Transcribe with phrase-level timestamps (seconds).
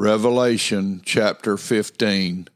[0.00, 2.48] Revelation chapter 15.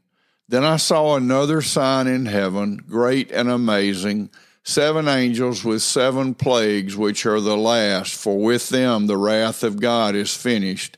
[0.49, 4.31] Then I saw another sign in heaven, great and amazing,
[4.63, 9.79] seven angels with seven plagues, which are the last, for with them the wrath of
[9.79, 10.97] God is finished.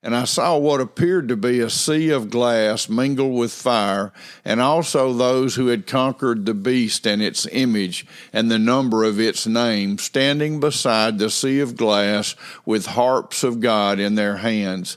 [0.00, 4.12] And I saw what appeared to be a sea of glass mingled with fire,
[4.44, 9.18] and also those who had conquered the beast and its image and the number of
[9.18, 14.96] its name, standing beside the sea of glass with harps of God in their hands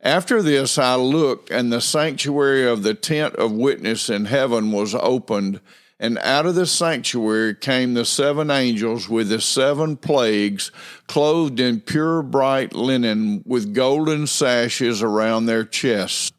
[0.00, 4.94] After this, I looked, and the sanctuary of the tent of witness in heaven was
[4.94, 5.60] opened,
[5.98, 10.70] and out of the sanctuary came the seven angels with the seven plagues,
[11.08, 16.30] clothed in pure bright linen, with golden sashes around their chests.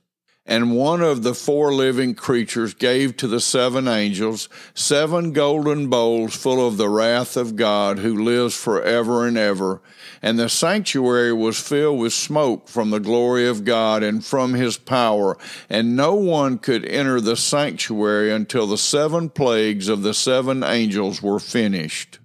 [0.49, 6.35] And one of the four living creatures gave to the seven angels seven golden bowls
[6.35, 9.79] full of the wrath of God who lives forever and ever.
[10.23, 14.75] And the sanctuary was filled with smoke from the glory of God and from his
[14.75, 15.37] power.
[15.69, 21.21] And no one could enter the sanctuary until the seven plagues of the seven angels
[21.21, 22.17] were finished.